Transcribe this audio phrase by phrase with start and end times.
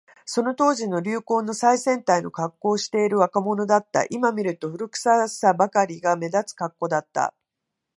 [0.25, 4.03] その当時の流行の最先端のカッコをしている若者だった。
[4.09, 7.35] 今見ると、古臭さばかりが目立つカッコだった。